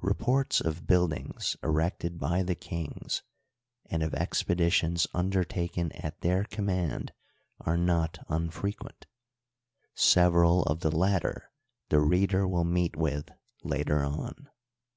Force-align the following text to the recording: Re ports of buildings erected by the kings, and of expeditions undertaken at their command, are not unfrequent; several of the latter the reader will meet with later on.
Re 0.00 0.12
ports 0.14 0.60
of 0.60 0.88
buildings 0.88 1.56
erected 1.62 2.18
by 2.18 2.42
the 2.42 2.56
kings, 2.56 3.22
and 3.86 4.02
of 4.02 4.12
expeditions 4.12 5.06
undertaken 5.14 5.92
at 5.92 6.20
their 6.20 6.42
command, 6.42 7.12
are 7.60 7.76
not 7.76 8.18
unfrequent; 8.28 9.06
several 9.94 10.64
of 10.64 10.80
the 10.80 10.90
latter 10.90 11.52
the 11.90 12.00
reader 12.00 12.44
will 12.48 12.64
meet 12.64 12.96
with 12.96 13.30
later 13.62 14.02
on. 14.04 14.48